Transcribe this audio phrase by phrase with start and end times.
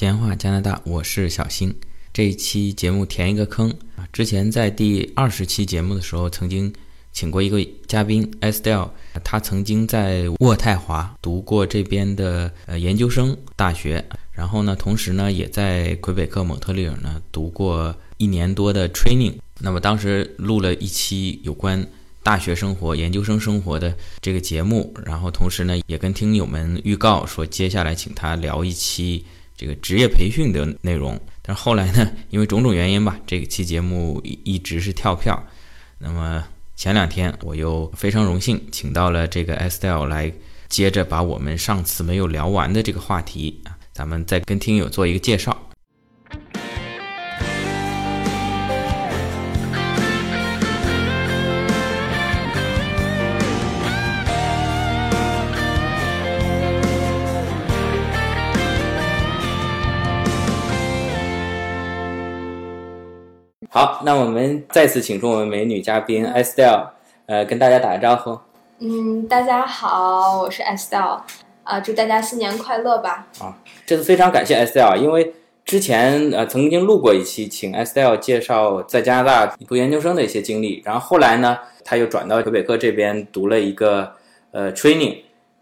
[0.00, 1.74] 闲话加拿大，我是小新。
[2.10, 6.72] 这一期节目填一个坑啊，之前在第二十期节目的时候，曾经
[7.12, 8.88] 请过一个嘉宾 Estelle，
[9.22, 14.02] 他曾经在渥太华读过这边的呃研究生大学，
[14.32, 19.34] 然后呢，同时呢，也在魁北克蒙特利尔呢读过一年多的 training。
[19.58, 21.86] 那么当时录了一期有关
[22.22, 29.26] 大学生活、研究生生活的这个节目，然后同时呢，也跟听友们预告说，接下来请他聊一期。
[29.60, 35.38] 这个职业培训的内容，但是后来呢，因为种种原因吧，这期节目一直是跳票。
[35.98, 36.42] 那么
[36.76, 40.32] 前两天我又非常荣幸请到了这个 Estelle 来，
[40.70, 45.54] 接着把我们上次没有聊完的这个话题啊，咱们再跟听友做一个介绍。
[64.00, 66.88] 好，那我们再次请出我们美女嘉宾 Estelle，
[67.26, 68.38] 呃，跟大家打个招呼。
[68.78, 71.20] 嗯，大家好，我是 Estelle，
[71.64, 73.26] 啊，祝大家新年快乐吧。
[73.38, 75.34] 啊，这次非常感谢 Estelle，因为
[75.66, 84.10] 之前呃曾经录过一期，请 Estelle 介绍在加拿大读研究生的一些经历，然后后来呢，他又转到魁北克这边读了一个
[84.52, 85.18] 呃 training，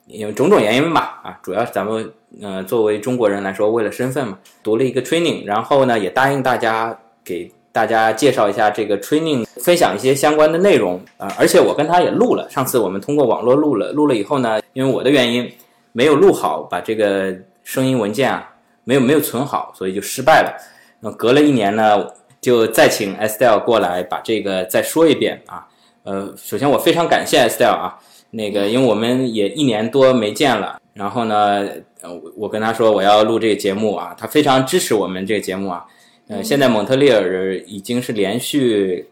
[0.06, 7.50] 因为种种原因吧，啊，主要是咱们呃作为中国人来说，为了身份嘛，读了一个 training，然后呢也答应大家给。
[7.79, 12.45] 大家介绍一下这个 training，分享一些相关的内容啊，而且我跟他也录了。
[12.51, 15.48] 上次我们通过网络录了，录了以后呢，因为我的原因
[15.93, 18.51] 没有录好，把这个声音文件啊
[18.83, 20.53] 没有没有存好，所以就失败了。
[20.99, 22.05] 那隔了一年呢，
[22.41, 25.65] 就再请 Estelle 过来把这个再说一遍啊。
[26.03, 27.97] 呃，首先我非常感谢 Estelle 啊，
[28.33, 31.65] 那个因为我们也一年多没见了，然后呢，
[32.00, 35.87] 呃，我跟他说我要录这个节目啊，他非常支持我们这个节目啊。
[36.28, 39.09] 呃，现在蒙特利尔已经是连续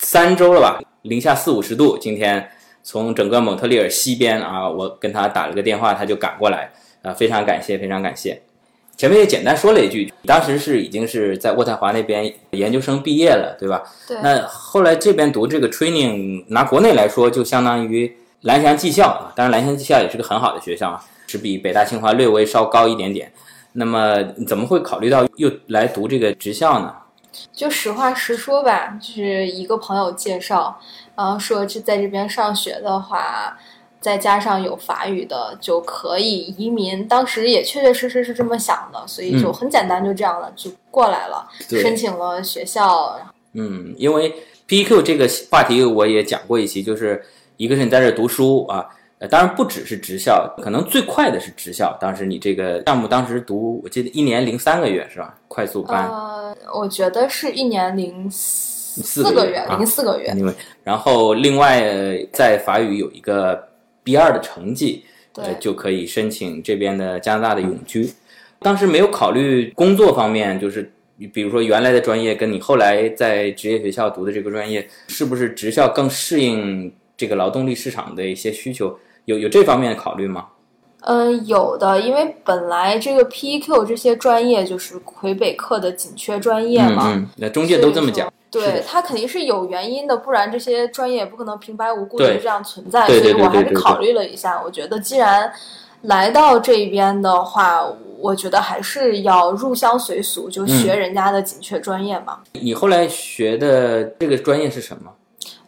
[0.00, 1.96] 三周了吧，零下四五十度。
[1.96, 2.50] 今天
[2.82, 6.72] 从整个蒙特利尔西边啊，我跟他打了个电话，他就赶过来
[7.02, 8.42] 啊，非常感谢，非常感谢。
[8.96, 13.84] 前面也简单说了一句，当时是已经是在渥太华那边研究生毕业了，对吧？
[14.08, 14.16] 对。
[14.20, 23.30] 那后来这边读这个 training，拿国内来说，就相当于蓝翔技校啊，当然蓝翔技校也是个很好的学校啊，只比北大清华略微稍高一点点。
[23.78, 26.94] 那么怎么会考虑到又来读这个职校呢？
[27.52, 30.80] 就实话实说吧，就是一个朋友介绍，
[31.14, 33.54] 然后说这在这边上学的话，
[34.00, 37.06] 再加上有法语的就可以移民。
[37.06, 43.20] 当时也确确实实是这么想的，所以就很简单，就这样了，就过来了，申请了学校。
[43.52, 44.34] 嗯，因为
[44.66, 47.22] PEQ 这个话题我也讲过一期，就是
[47.58, 48.86] 一个是你在这读书啊。
[49.18, 51.96] 呃，当然不只是职校，可能最快的是职校。
[51.98, 55.34] 当时你这个项目当时读，我记得一年零三个月是吧？
[55.48, 56.06] 快速班。
[56.06, 60.34] 呃，我觉得是一年零四个月，零四个月。
[60.36, 60.52] 因为，
[60.84, 61.82] 然后另外
[62.30, 63.66] 在法语有一个
[64.04, 65.02] B 二的成绩，
[65.36, 68.12] 呃，就可以申请这边的加拿大的永居。
[68.58, 70.92] 当时没有考虑工作方面，就是
[71.32, 78.94] 比如说原来的专业跟你后来在职业学校读的这个专业，是不是职校更适应这个劳动力市场的一些需求？
[79.26, 80.46] 有有这方面的考虑吗？
[81.02, 88.32] 嗯，有的，因为本来这个 PEQ 这些专业就是魁北克的紧缺专业嘛，那中介都这么讲。
[88.50, 93.06] 对，他肯定是有原因的，不然这些专业也不可能平白无故的这样存在。
[93.06, 95.52] 所以我还是考虑了一下，我觉得既然
[96.02, 97.84] 来到这边的话，
[98.18, 102.38] 我觉得还是要入乡随俗，就学人家的紧缺专业嘛。
[102.52, 105.12] 你后来学的这个专业是什么？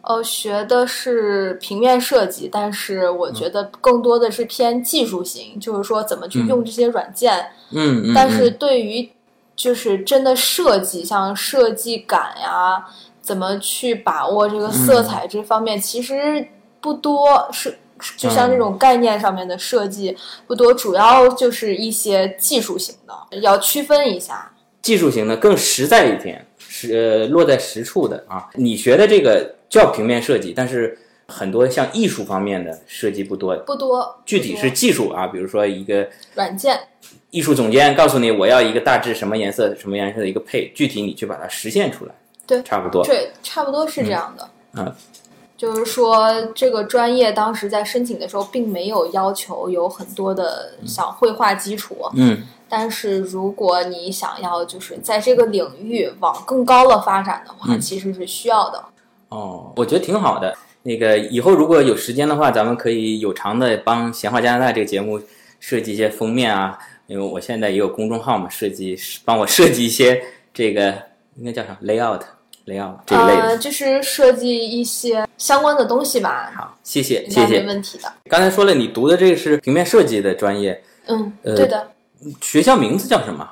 [0.09, 7.51] 呃，学的是平面设计，但是我觉得更多的是偏技术型，就是说怎么去用这些软件。
[7.69, 9.07] 嗯，但是对于
[9.55, 12.83] 就是真的设计，像设计感呀，
[13.21, 16.43] 怎么去把握这个色彩这方面，其实
[16.81, 17.47] 不多。
[17.51, 17.77] 是
[18.17, 20.17] 就像这种概念上面的设计
[20.47, 24.51] 不多，主要就是一些技术型的，要区分一下。
[24.81, 28.49] 技术型的更实在一点，是呃落在实处的啊。
[28.55, 29.58] 你学的这个。
[29.69, 34.19] 叫平面设计，但是很多像艺术方面的设计不多，不多。
[34.25, 36.79] 具体是技术啊，比如说一个软件，
[37.29, 42.15] 艺术总监告诉你我要一个大致什么颜色、什么颜色的一个配，具体你去把它实现出来，
[42.47, 44.49] 对，差不多，对，差不多是这样的。
[44.73, 44.91] 嗯，
[45.55, 58.83] 就是说这个专业当时在申请的时候，并没有要求有很多的像绘画基础，嗯，但是如果你想要就是在这个领域往更高了发展的话，其实是需要的。
[59.29, 60.55] 哦，我觉得挺好的。
[60.81, 65.21] 那个以后如果有时间的话，咱们可以有偿的帮《闲话加拿大》这个节目
[65.59, 66.77] 设计一些封面啊，
[67.07, 70.21] 因为我现在也有公众号嘛，设计帮我设计一些
[70.53, 70.93] 这个
[71.35, 72.21] 应该叫啥 layout
[72.65, 73.41] layout 这一类的。
[73.41, 77.67] 呃，就是设计一些相关的东西吧，好，谢谢谢谢没。
[77.67, 78.11] 问题的。
[78.29, 81.91] 刚才说了，你读的这个是平面设计的专业，嗯，呃对的。
[82.41, 83.49] 学校名字叫什么？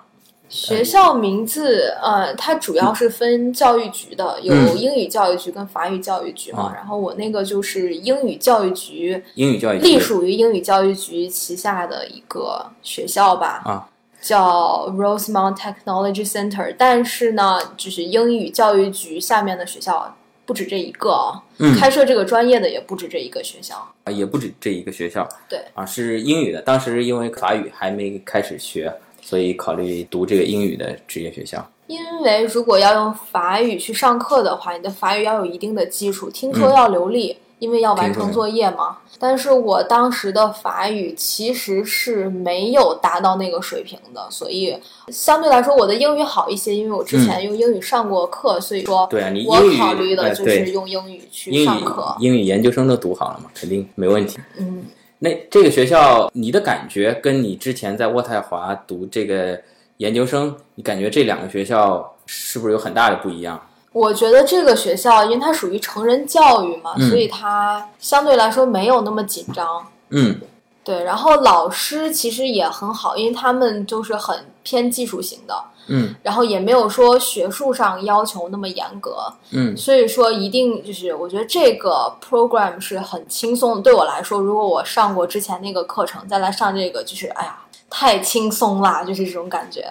[0.50, 6.64] 学校名字，呃，它主要是分教育局的，有嗯英语教育局跟法语教育局嘛。
[6.64, 13.62] 啊然后我那个就是英语教育局，英语教育隶属于英语教育局旗下的一个学校吧。
[13.66, 13.90] 啊，
[14.22, 20.16] 叫 Rosemount Technology Center，但是呢，就是英语教育局下面的学校
[20.46, 23.76] 不止这一个啊，嗯开设这个专业的也不止这一个学校。
[24.06, 25.28] 啊也不止这一个学校。
[25.50, 26.62] 对啊，是英语的。
[26.62, 28.94] 当时因为法语还没开始学，
[29.28, 31.70] 所以考虑读这个英语的职业学校。
[31.88, 39.00] 因为如果要用法语去上课的话，你的法语要有一定的基础，听嗯说要流利，因为要完成作业嘛。
[39.20, 44.78] 但是我当时的法语其实是没有达到那个水平的，所以
[45.10, 49.46] 相对来说我的英语好一些，因为我之前用英语上过课，所以说嗯对啊，你
[49.78, 52.16] 考虑的呃就是用英语去英语上课。
[52.20, 54.38] 英语研究生都读好了嘛，肯定没问题。
[54.58, 54.86] 嗯，
[55.20, 59.60] 那这个学校，你的感觉跟你之前在渥太华读这个
[59.98, 63.60] 研究生，你感觉这两个学校是不是有很大的不一样？
[63.94, 69.88] 我觉得这个学校因为它属于成人教育嘛，嗯所以它相对来说没有那么紧张。
[70.10, 70.40] 嗯
[70.84, 74.38] 对，然后老师其实也很好，因为他们就是很
[74.68, 83.82] 偏技术型的，嗯然后也没有说学术上要求那么严格，嗯所以说一定就是我觉得这个 program 是很轻松。
[83.82, 87.58] 对我来说，如果我上过之前那个课程，再来上这个，就是哎呀，
[87.90, 89.88] 太轻松啦，就是这种感觉。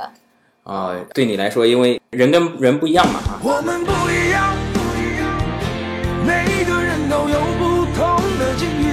[0.65, 4.55] 啊、对你来说，因为人跟人不一样嘛啊，我们不一样，
[6.27, 8.85] 每个人都有不同的境遇。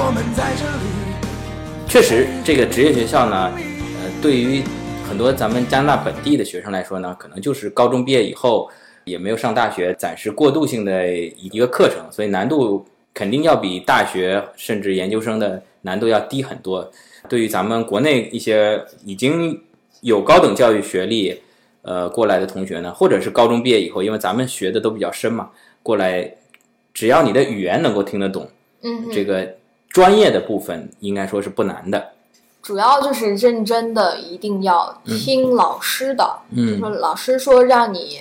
[0.00, 0.86] 我们在这里，
[1.88, 3.67] 确实，这个职业学校呢，呃，
[4.20, 4.62] 对于
[5.08, 8.68] 很多咱们加拿大本地的学生来说呢，可能就是高中毕业以后
[9.04, 12.84] 也没有上大学，暂时过渡性的一个课程，所以难度
[13.14, 16.90] 肯定要比大学甚至研究生的难度要低很多。
[17.28, 19.60] 对于咱们国内一些已经
[20.00, 21.40] 有高等教育学历，
[21.82, 25.48] 呃，过来的同学呢，或者是高中毕业以后，因为咱们学的都比较深嘛，
[25.82, 26.34] 过来，
[26.92, 28.50] 只要你的语言能够听得懂，
[28.82, 29.54] 嗯，这个
[29.88, 32.12] 专业的部分应该说是不难的。
[32.68, 36.38] 主要就是认真的，一定要听老师的。
[36.50, 38.20] 嗯就说老师说让你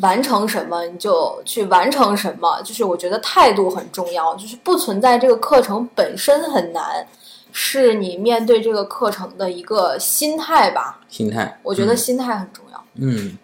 [0.00, 2.62] 完成什么，你就去完成什么。
[2.62, 7.06] 就是我觉得态度很重要，就是不存在这个课程本身很难，
[7.52, 11.02] 是你面对这个课程的一个心态吧。
[11.10, 12.82] 心态，我觉得心态很重要。
[12.94, 13.36] 嗯，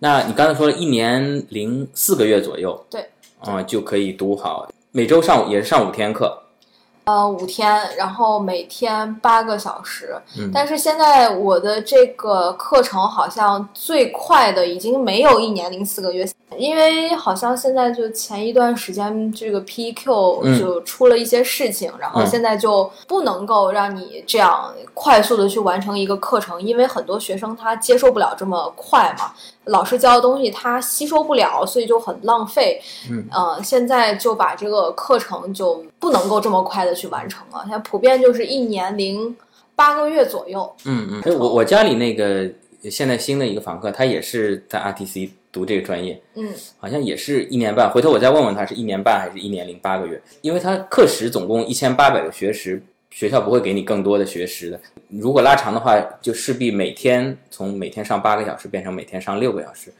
[0.00, 3.08] 那你刚才说了一年零四个月左右，对，
[3.38, 6.36] 啊、就可以读好，每周上午也是上五天课，
[7.04, 10.16] 呃，五天，然后每天八个小时。
[10.38, 29.32] 嗯但是现在我的这个课程好像最快的已经没有一年零四个月，因为好像现在就前一段时间这个 PQ 嗯就出了一些事情，然后嗯现在就不能够让你这样快速的去完成一个课程，因为很多学生他接受不了这么快嘛。
[29.64, 32.80] 老师教的东西他吸收不了，所以就很浪费。
[33.10, 39.34] 嗯，呃，现在就把这个课程就不能够这么快的去完成了，现在普遍就是一年零
[39.74, 40.70] 八个月左右。
[40.84, 42.50] 嗯嗯，哎，我我家里那个
[42.90, 52.82] 现在新的一个房客，他也是在 RTC 读这个专业，嗯，好像也是一年半，回头我再问问他是一年半还是一年零八个月，因为他课时总共一千八百个学时，
[53.14, 54.80] 学校不会给你更多的学时的。
[55.08, 59.92] 如果拉长的话，就势必每天从每天上八个小时变成每天上六个小时。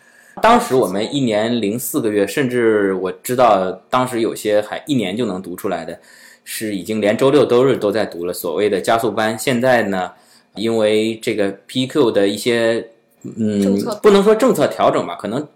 [0.42, 5.96] 当时我们一年零四个月，甚至我知道当时有些还一年就能读出来的，
[6.42, 9.38] 是已经连周六周日都在读了所谓的加速班。
[9.38, 10.10] 现在呢，
[10.56, 12.84] 因为这个 PQ 的一些
[13.22, 15.46] 嗯，不能说政策调整吧，可能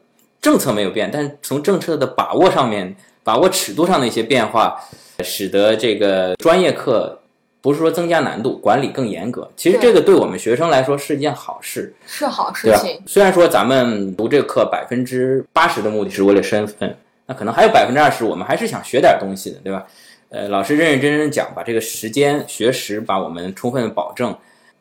[0.40, 4.80] 政策没有变，但是从政策的把握上面，把握尺度上的一些变化，
[5.24, 7.18] 使得这个专业课
[7.60, 9.50] 不是说增加难度，管理更严格。
[9.56, 13.00] 其实这个对我们学生来说是一件好事，是好事情。？
[13.06, 16.96] 虽然说咱们读这个课百分之八十的目的是为了身份，
[17.26, 19.86] 那可能还有百分之二十我们还是想学点东西的，对吧？
[20.30, 24.36] 呃，老师认认真真讲，把这个时间学时把我们充分保证，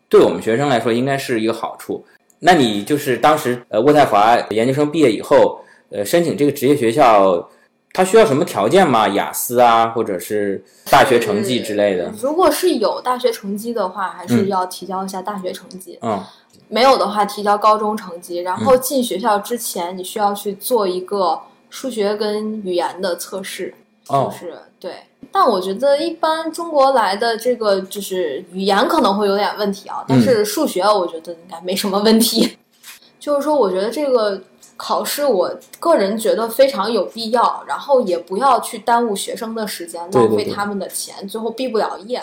[0.10, 2.06] 对我们学生来说应该是一个好处。
[2.40, 7.50] 那你就是当时呃渥太华研究生毕业以后，呃申请这个职业学校，
[7.98, 9.08] 它需要什么条件吗？
[9.08, 12.14] 雅思啊，或者是大学成绩之类的？
[12.22, 16.24] 如果是有大学成绩的话，还是嗯要提交一下大学成绩；嗯
[16.68, 18.38] 没有的话，提交高中成绩。
[18.42, 23.74] 然后进学校之前，你需要去做一个数学跟语言的测试，
[24.10, 24.92] 哦就是对
[25.32, 32.56] 但我觉得一般中国来的这个就是语言可能会有点问题啊，但是数学我觉得应该没什么问题。
[33.20, 34.40] 就是说，我觉得这个
[34.78, 42.22] 考试，我个人觉得非常有必要，然后也不要去耽误学生的时间，浪费他们的钱，最后毕不了业。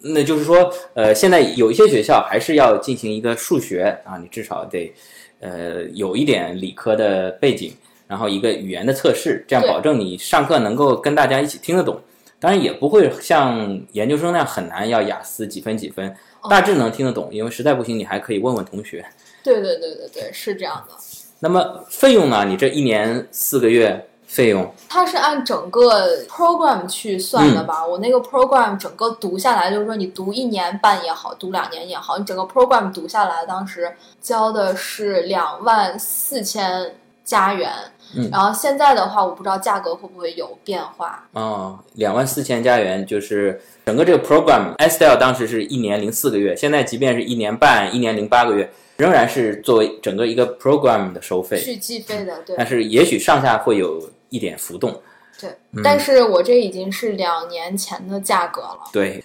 [0.00, 4.92] 那就是说，呃，现在有一些学校还是要进行一个数学啊，你至少得，
[5.40, 7.72] 呃，有一点理科的背景，
[8.06, 12.00] 然后一个语言的测试，这样保证你上课能够跟大家一起听得懂。
[12.38, 16.08] 当然也不会像研究生那样很难，要雅思几分几分，
[16.42, 17.28] 哦大致能听得懂。
[17.32, 19.04] 因为实在不行，你还可以问问同学。
[19.42, 20.94] 对对对对对，是这样的。
[21.40, 22.44] 那么费用呢？
[22.44, 27.84] 你这一年四个月费用，它是按整个 program 去算的吧？
[27.86, 37.70] 我那个 program 整个读下来，就是说你读一年半也好，读两年也好，你整个 program 读下来，当时交的是两万四千加元。
[38.14, 41.24] 嗯然后现在的话，我不知道价格会不会有变化。
[41.32, 55.00] 哦，两万四千加元，就是整个这个 program s t l 当时是一年零四个月，现在即便是一年半、一年零八个月，仍然是作为整个一个 program 的收费，去计费的，对但是也许上下会有一点浮动。
[55.40, 55.50] 对。
[55.84, 58.80] 但是我这已经是两年前的价格了。
[58.92, 59.22] 对，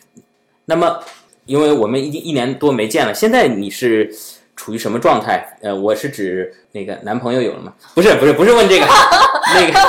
[0.66, 1.00] 那么
[1.46, 4.14] 因为我们已经一年多没见了，现在你是
[4.56, 5.58] 处于什么状态？
[5.62, 7.74] 呃，我是指那个男朋友有了吗？
[7.96, 8.86] 不是，不是，不是问这个，
[9.56, 9.80] 那个，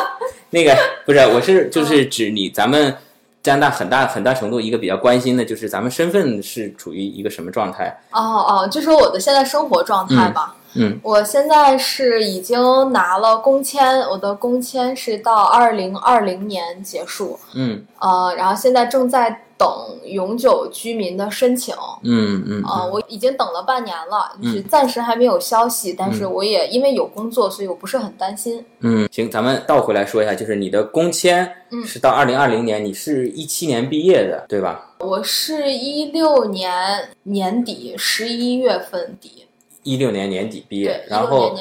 [0.50, 2.96] 那个不是，我是就是指你咱们
[3.42, 7.88] 加拿大很大很大程度一个比较关心的就是咱们身份是处于一个什么状态？
[8.12, 10.54] 哦哦，就说我的现在生活状态吧。
[11.02, 17.84] 我现在是已经拿了工签，我的工签是到二零二零年结束，嗯。
[17.98, 19.68] 呃，然后现在正在等
[20.04, 21.72] 永久居民的申请。
[22.02, 24.64] 嗯嗯呃，我已经等了半年了，就是嗯。
[24.64, 28.64] 暂时还没有消息，但是我也因为有工作，所以我不是很担心。
[28.80, 31.84] 嗯，行，咱们倒回来说一下，就是你的工签嗯。
[31.84, 34.88] 是到二零二零年，你是一七年毕业的，对吧？
[34.98, 39.46] 我是一六年年底十一月份底，
[39.82, 41.54] 一六年年底毕业然后。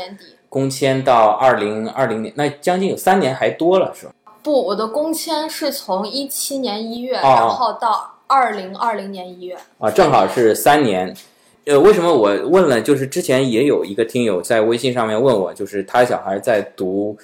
[0.52, 4.12] 工签到二零二零年，那将近有三年还多了，是吧？
[4.44, 9.56] 不，我的工签是从一七年一月，哦然后到二零二零年一月。
[9.80, 11.16] 啊，正好是三年。
[11.64, 12.82] 呃，为什么我问了？
[12.82, 17.18] 就是之前也有一个听友在微信上面问我，就是他小孩在读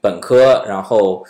[0.00, 1.22] 本科，然后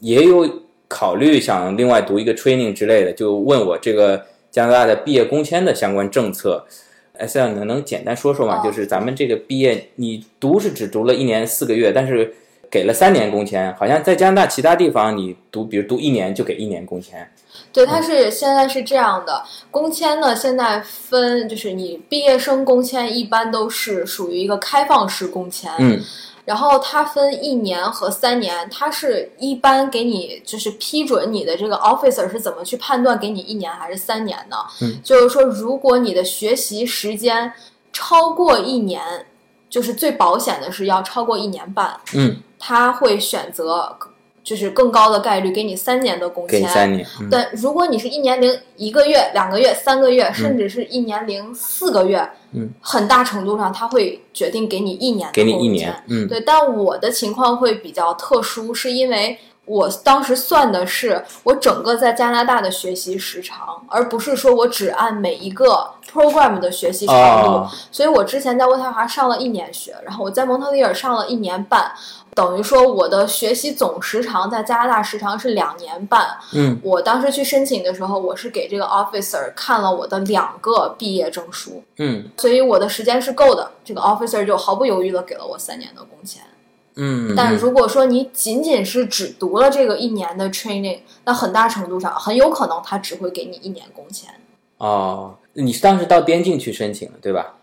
[0.00, 0.46] 也有
[0.88, 6.62] 考虑想另外读一个 training 之类的，就问我这个加拿大的毕业工签的相关政策。
[7.22, 8.58] S L 能能简单说说吗？
[8.58, 12.34] 哦就是咱们这个毕业，你读是只读了一年四个月，但是
[12.70, 17.30] 给了三年工签，好像在加拿大其他地方你读，比如读一年就给一年工签。
[17.72, 26.00] 对，它是现在是这样的，工签呢现在分，就是你毕业生工签一般都是属于一个开放式工签，嗯
[26.44, 34.56] 然后它分一年和三年，它是一般给你就是批准你的这个 officer 是怎么去判断给你一年还是三年呢？
[34.80, 37.52] 嗯，就是说如果你的学习时间
[37.92, 39.26] 超过一年，
[39.70, 43.96] 就是最保险的是要超过一年半，嗯，他会选择
[44.44, 46.60] 就是更高的概率给你三年的工签。
[46.60, 47.06] 给三年。
[47.20, 67.14] 嗯但如果你是一年零一个月、两个月、三个月，甚至是一年零四个月，嗯，很大程度上他会决定给你一年的给你一年，嗯对，但我的情况会比较特殊，是因为我当时算的是我整个在加拿大的学习时长，而不是说我只按每一个 program 的学习长
[67.44, 67.48] 度。
[67.48, 71.92] 哦所以我之前在渥太华上了一年学，然后我在蒙特利尔上了一年半，
[72.34, 76.26] 等于说我的学习总时长在加拿大时长是两年半。
[76.52, 83.70] 嗯我当时去申请的时候，我是给这个 officer 看了我的两个毕业证书，嗯所以我的时间是够的。
[83.84, 86.42] 这个 officer 就毫不犹豫的给了我三年的工签。
[86.96, 94.30] 嗯，但如果说你仅仅是只读了这个一年的 training，那很大程度上很有可能他只会给你一年工钱。
[94.78, 97.54] 哦，你是当时到边境去申请的，对吧？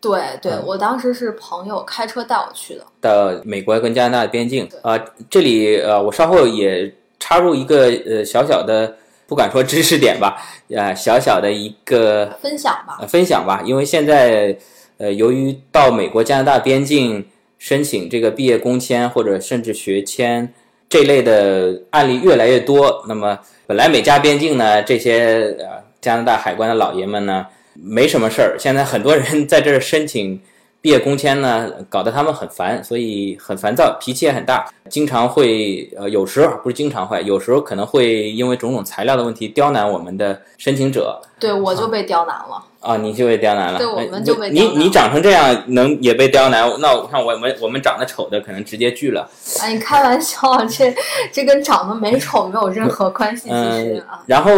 [0.00, 2.86] 对对，嗯我当时是朋友开车带我去的。
[3.00, 4.98] 到美国跟加拿大的边境对啊、
[5.28, 8.96] 这里呃，我稍后也插入一个呃小小的，
[9.26, 14.56] 不敢说知识点吧，呃、小小的一个分享吧，呃分享吧，因为现在
[14.96, 17.26] 呃，由于到美国、加拿大边境
[17.60, 20.52] 申请这个毕业工签或者甚至学签
[20.88, 30.40] 这类的案例越来越多，那么本来美加边境呢，这些呃加拿大海关的老爷们呢没什么事儿，现在很多人 在这儿申请
[30.80, 42.54] 毕业工签呢，搞得他们很烦，所以很烦躁，脾气也很大，经常会呃有时候不是经常会，有时候可能会因为种种材料的问题刁难我们的申请者，对我就被刁难了。
[42.54, 42.64] 啊，
[42.96, 43.78] 你就被刁难了。
[43.78, 49.28] 对我哎们就被你刁难了你长成这样能也被刁难，那我看我们我们长得丑的可能直接拒了。
[49.60, 50.94] 哎，你开玩笑，这
[51.30, 54.52] 这跟长得美丑没有任何关系，其实嗯啊，，然后。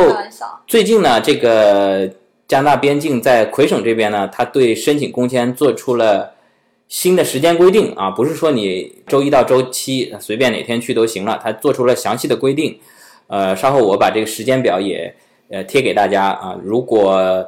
[0.66, 2.08] 最近呢，这个
[2.48, 6.30] 加拿大边境在魁省这边呢，他对申请工签做出了
[6.88, 12.78] 新的时间规定啊，不是说你周一到周七随便哪天去都行了，他做出了详细的规定。
[13.26, 15.14] 呃，稍后我把这个时间表也
[15.50, 16.56] 呃贴给大家啊。
[16.62, 17.46] 如果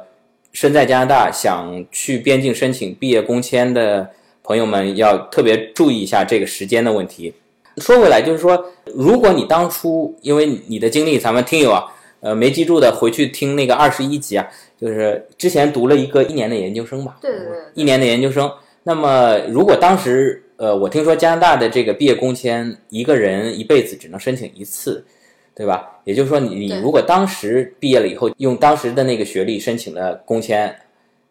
[0.55, 4.09] 身在加拿大想去边境申请毕业工签的
[4.41, 7.33] 朋友们，要特别注意一下这个时间的问题。
[7.77, 11.83] 说回来，就是说，如果你当初因为你的经历，咱们听友啊，
[12.21, 14.47] 呃，没记住的回去听那个二十一集啊，
[14.79, 18.49] 就是之前读了一个一年的研究生吧，对对对对一年的研究生。
[18.83, 25.05] 那么，如果当时呃，我听说加拿大的这个毕业工签，一个人一辈子只能申请一次，
[25.55, 25.89] 对吧？
[26.03, 30.75] 也就是说你，你对如果当时毕业了以后，用当时的那个学历申请了工签，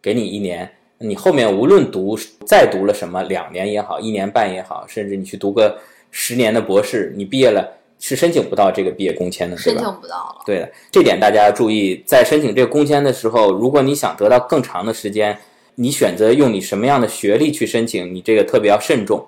[0.01, 5.79] 给你一年，你后面无论读再读了什么，两年也好，一年半也好，甚至你去读个
[6.11, 9.83] 十年的博士，你毕业了是申请不到这个毕业工签的，对申吧？
[9.83, 10.43] 请不到了。
[10.47, 15.37] 对的，这点大家要注意，在申请这个工签的时候，如果你想得到更长的时间，
[15.75, 19.25] 你选择用你什么样的学历去申请，你这个特别要慎重。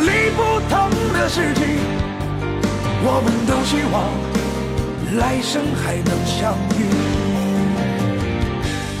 [0.00, 1.78] 然会经历不同的事情，
[3.04, 6.84] 我们都希望来生还能相遇。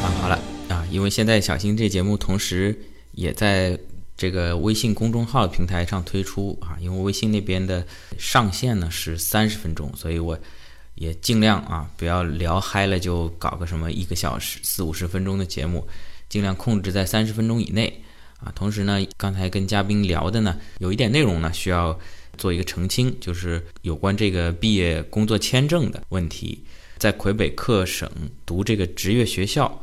[0.02, 0.38] 啊，好了
[0.68, 2.78] 啊，因为现在小新这节目同时
[3.12, 3.78] 也在
[4.16, 7.86] 这个微信公众号平台上推出啊，因为微信那边的
[8.18, 10.38] 上限呢是三十分钟，所以我
[10.94, 15.86] 也尽量啊不要聊嗨了就搞个什么一个小时四五十分钟的节目，
[16.28, 18.02] 尽量控制在三十分钟以内
[18.44, 18.52] 啊。
[18.54, 21.98] 同时呢，刚才跟嘉宾聊的呢，有一点内容呢需要
[22.36, 26.62] 做一个澄清，就是有关这个毕业工作签证的问题。
[26.98, 28.10] 在魁北克省
[28.44, 29.82] 读这个职业学校，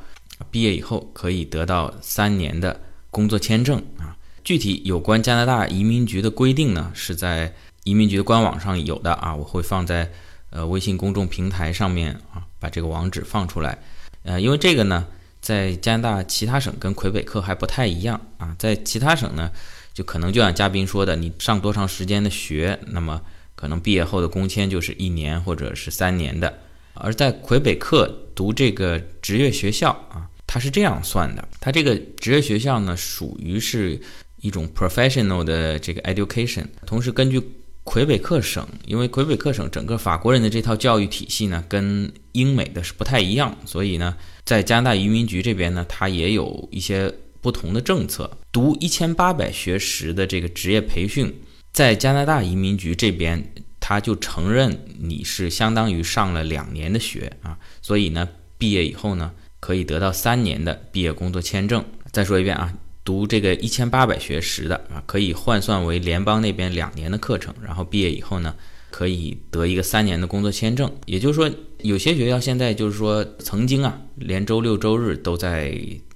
[0.51, 4.15] 毕业以后可以得到三年的工作签证啊。
[4.43, 7.51] 具体有关加拿大移民局的规定呢，是在
[7.83, 10.09] 移民局的官网上有的啊，我会放在
[10.51, 13.77] 呃微信公众平台上面啊，把这个网址放出来。
[14.23, 15.07] 呃，因为这个呢，
[15.41, 19.51] 在加拿大其他省跟魁北克还不太一样啊，在其他省呢，
[19.93, 23.21] 就可能就像嘉宾说的，你上多长时间的学，那么
[23.55, 26.61] 可能毕业后的工签就是一年或者是三年的。
[26.93, 34.01] 而在魁北克读这个职业学校啊，它是这样算的，它这个职业学校呢，属于是
[34.41, 37.39] 一种 professional 的这个 education，同时根据
[37.87, 48.29] 魁北克省，因为魁北克省整个法国人的这套教育体系呢，跟英美的是不太一样，所以呢，在加拿大移民局这边呢，它也有一些不同的政策。
[48.51, 51.33] 读一千八百学时的这个职业培训，
[51.71, 53.41] 在加拿大移民局这边，
[53.79, 61.83] 他就承认你是相当于上了两年的学啊，所以呢，毕业以后呢，可以得到三年的毕业工作签证。
[62.11, 62.73] 再说一遍啊，
[63.07, 68.53] 读这个一千八百学时的啊，可以换算为联邦那边两年的课程，然后毕业以后呢，
[68.91, 70.91] 可以得一个三年的工作签证。
[71.05, 75.73] 也就是说，有些学校现在就是说，曾经啊，连周六周日都在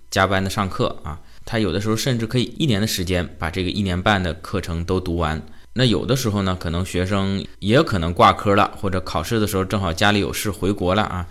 [0.10, 5.42] 加班的上课啊，他有的时候甚至可以一年的时间把这个一年半的课程都读完。
[5.72, 11.26] 那有的时候呢，可能学生也有可能挂科了，或者考试的时候正好家里有事回国了啊，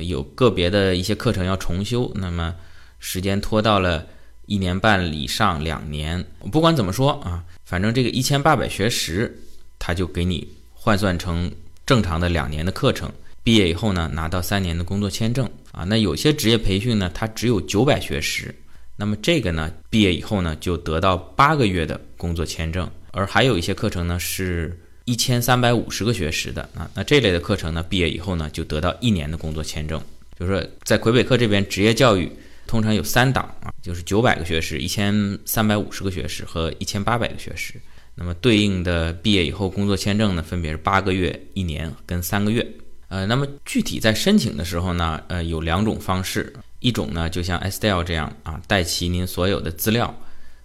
[0.00, 2.56] 有个别的一些课程要重修，那么
[2.98, 4.04] 时间拖到了
[4.46, 6.24] 一年半以上两年。
[6.50, 9.36] 不管怎么说啊，反正这个一千八百学时，
[9.78, 11.50] 他就给你换算成
[11.84, 13.10] 正常的两年的课程。
[13.42, 15.84] 毕业以后呢，拿到三年的工作签证啊。
[15.84, 18.52] 那有些职业培训呢，它只有九百学时，
[18.96, 22.90] 那么这个呢，毕业以后呢，就得到八个月的工作签证。
[23.12, 26.90] 而还有一些课程呢，是一千三百五十个学时的啊。
[26.92, 30.00] 那这类的课程呢，毕业以后呢，就得到一年的工作签证。
[30.38, 32.30] 就是说，在魁北克这边，职业教育
[32.66, 37.74] 通常有三档啊，就是九百个学时、一千三百五十个学时和一千八百个学时。
[38.14, 42.66] 那么对应的毕业以后工作签证呢，分别是八个月、一年跟三个月。
[43.08, 50.12] 呃，那么具体在申请的时候呢，呃，有两种方式，一种呢就像 Estelle 这样啊，带齐您所有的资料，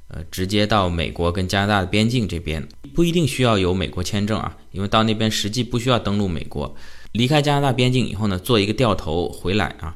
[0.08, 6.74] 呃，直接到美国跟加拿大的边境这边，不一定需要有美国签证啊，因为到那边实际不需要登陆美国，
[7.12, 9.96] 离开加拿大边境以后呢，做一个掉头回来啊，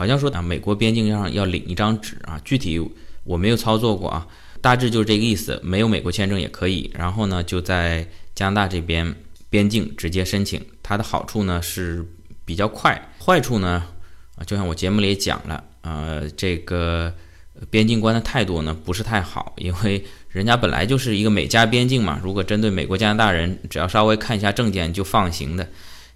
[0.00, 2.80] 好像说啊，美国边境上要领一张纸啊，具体
[3.22, 4.26] 我没有操作过啊，
[4.62, 9.14] 大致就是这个意思，没有美国签证也可以，然后呢就在加拿大这边
[9.50, 12.02] 边境直接申请，它的好处呢是
[12.46, 13.84] 比较快，坏处呢
[14.36, 17.12] 啊，就像我节目里也讲了，呃，这个
[17.68, 25.68] 边境官的态度呢不是太好，因为人家本来就是一个美加边境嘛，如果针对美国加拿大人，只要稍微看一下证件就放行的，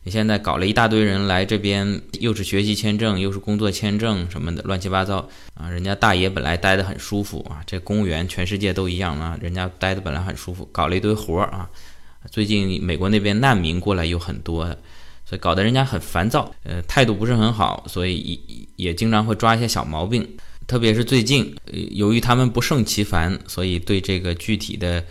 [0.06, 5.70] 你现在搞了一大堆人来这边，又是学习签证，又是工作签证什么的，乱七八糟啊！
[5.70, 11.70] 人家大爷本来待得很舒服啊，这公务员全世界都一样啊，人家待的本来很舒服，搞了一堆活儿啊。
[12.30, 14.66] 最近美国那边难民过来有很多，
[15.24, 18.18] 所以搞得人家很烦躁，呃，态度不是很好，所以
[18.76, 20.28] 也也经常会抓一些小毛病。
[20.66, 21.56] 特别是最近，
[21.92, 25.02] 由于他们不胜其烦，所以对这个具体的。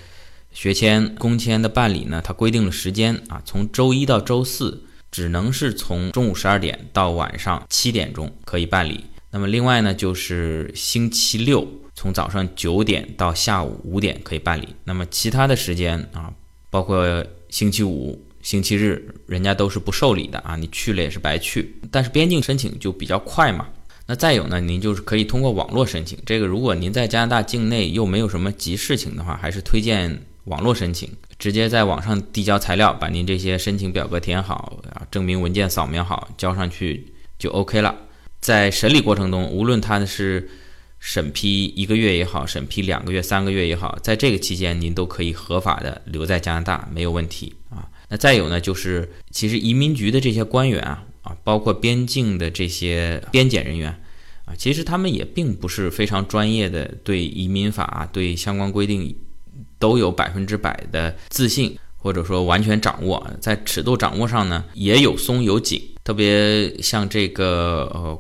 [0.54, 9.04] 学签、工签的办理呢，它规定了时间啊，从周一到周四，只能是从中午十二点到晚上七点钟可以办理。
[9.32, 14.68] 那么另外呢，就是星期六从早上九点到下午五点可以办理。
[14.84, 16.32] 那么其他的时间啊，
[16.70, 21.76] 包括星期五、星期日，人家都是不受理的啊，你去了也是白去。
[21.90, 23.68] 但是边境申请就比较快嘛。
[24.06, 26.20] 那再有呢，您就是可以通过网络申请。
[26.26, 30.22] 这个如果您在加拿大境内又没有什么急事情的话，还是推荐。
[30.46, 37.96] 网络申请，直接在网上递交材料，把您这些申请表格填好啊，证明文件扫描好，交上去就 OK 了。
[38.42, 40.50] 在审理过程中，无论他是
[41.00, 47.88] 审批一个月也好，审批两个月、三个月也好，在这个期间您都可以合法的留在加拿大，没有问题啊。
[48.10, 53.90] 那再有呢，就是其实移民局的这些官员啊，啊，包括边境的这些边检人员
[54.44, 59.16] 啊，其实他们也并不是非常专业的，对移民法、对相关规定。
[59.84, 65.82] 都有百分之百的自信，或者说完全掌握，在尺度掌握上呢，也有松有紧。
[66.06, 68.18] 特别像这个呃，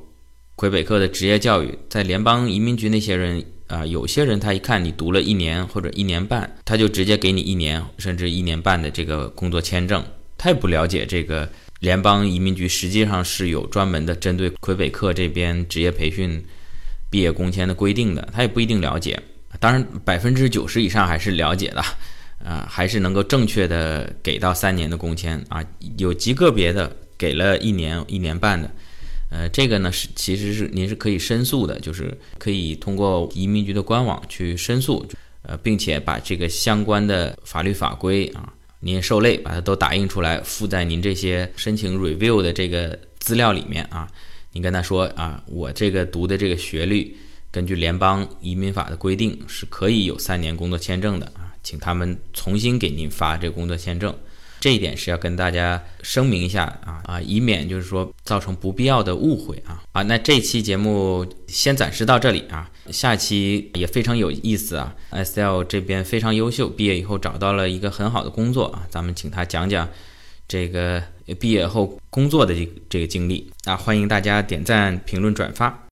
[0.58, 10.04] 魁北克的职业教育，在联邦移民局那些人啊，有些人他一看你读了一年或者一年半，他就直接给你一年甚至一年半的这个工作签证。
[10.38, 11.48] 他也不了解这个
[11.80, 16.44] 联邦移民局实际上是有专门的针对魁北克这边职业培训
[17.10, 19.18] 毕业工签的规定的，他也不一定了解。
[19.64, 21.82] 当然，百分之九十以上还是了解的，
[22.44, 25.64] 啊，还是能够正确的给到三年的工签啊，
[25.98, 28.70] 有极个别的给了一年、一年半的，
[29.32, 35.08] 呃，这个呢是其实是您是可以申诉的，就是可以通过移民局的官网去申诉，
[35.44, 44.10] 呃，并且把这个相关的法律法规啊，您受累把它都打印出来，附在您这些申请 review 的这个资料里面啊，
[44.52, 47.16] 您跟他说啊，我这个读的这个学历。
[47.54, 54.12] 根据联邦移民法的规定，是可以有三年工作签证的啊，请他们重新给您发这工作签证，
[54.60, 60.02] 这一点是要跟大家声明一下啊啊，以免就是说造成不必要的误会啊啊。
[60.02, 69.88] 那这期节目先暂时到这里啊，下期也非常有意思啊，S L 这边非常优秀，毕业以后找到了一个很好的工作啊，咱们请他讲讲
[70.48, 71.04] 这个
[71.40, 75.84] 毕业后工作的这这个经历啊，欢迎大家点赞、评论、转发。